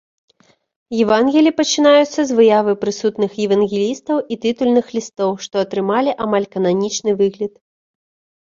[1.03, 7.53] Евангеллі пачынаюцца з выявы прысутных евангелістаў і тытульных лістоў, што атрымалі амаль кананічны выгляд.